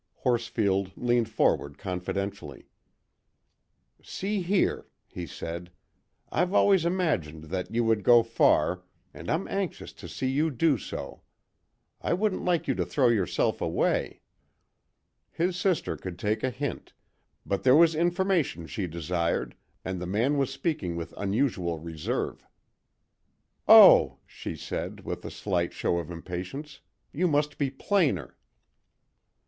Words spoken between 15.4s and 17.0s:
sister could take a hint,